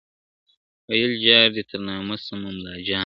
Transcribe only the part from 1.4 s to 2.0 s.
دي تر